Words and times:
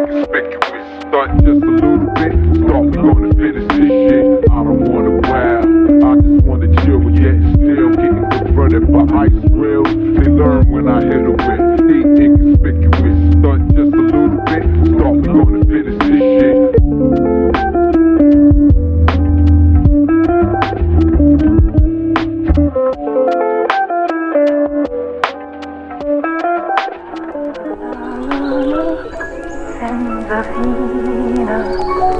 inconspicuous. 0.00 0.86
stunt, 1.00 1.44
just 1.44 1.62
a 1.62 1.70
little 1.70 1.98
bit. 2.16 2.32
Thought 2.68 2.84
we 2.84 2.96
gonna 2.96 3.34
finish 3.34 3.66
this 3.68 3.88
shit. 3.88 4.50
I 4.50 4.64
don't 4.64 4.80
wanna 4.88 5.20
wow. 5.28 5.60
I 5.60 6.14
just 6.20 6.44
wanna 6.46 6.68
chill, 6.84 7.02
yet 7.10 7.36
still 7.54 7.90
getting 7.96 8.28
confronted 8.30 8.92
by 8.92 9.04
ice 9.18 9.40
grills. 9.50 9.88
They 9.88 10.30
learn 10.30 10.70
when 10.70 10.88
I 10.88 11.02
hit 11.04 11.22
them 11.24 11.36
with. 11.36 11.60
Deep 11.88 12.06
inconspicuous. 12.16 13.16
stunt, 13.32 13.74
just 13.74 13.92
a 13.92 13.96
little 13.96 14.28
bit. 14.28 14.29
Senza 30.20 30.42
fine. 30.42 32.10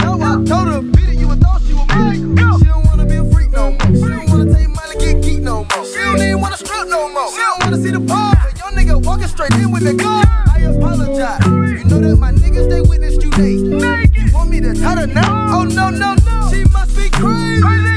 I 0.00 0.44
told 0.44 0.68
her, 0.68 0.80
you 1.12 1.18
she 1.18 1.24
was. 1.24 1.38
She 2.58 2.64
don't 2.64 2.86
wanna 2.86 3.04
be 3.04 3.16
a 3.16 3.24
freak 3.24 3.50
no 3.50 3.70
more. 3.72 3.80
She 3.80 4.00
don't 4.00 4.28
wanna 4.28 4.52
take 4.52 5.22
get 5.22 5.42
no 5.42 5.64
more. 5.64 5.84
She 5.84 5.98
don't 5.98 6.16
even 6.16 6.40
wanna 6.40 6.56
strip 6.56 6.88
no 6.88 7.08
more. 7.08 7.30
She 7.30 7.38
don't 7.38 7.62
wanna 7.62 7.76
see 7.76 7.90
the. 7.90 8.00
But 8.00 8.58
young 8.58 8.74
nigga 8.74 9.04
walking 9.04 9.28
straight 9.28 9.54
in 9.54 9.70
with 9.70 9.84
gun. 9.96 10.26
I 10.48 10.60
apologize. 10.60 11.44
You 11.44 11.84
know 11.84 12.00
that 12.00 12.16
my 12.16 12.32
niggas, 12.32 12.68
they 12.70 12.80
witnessed 12.80 13.22
you. 13.22 13.30
You 13.32 14.32
want 14.32 14.50
me 14.50 14.60
to 14.60 14.74
her 14.74 15.06
now? 15.06 15.58
Oh, 15.58 15.64
no, 15.64 15.90
no, 15.90 16.14
no. 16.14 16.50
She 16.50 16.64
must 16.64 16.96
be 16.96 17.10
crazy. 17.10 17.91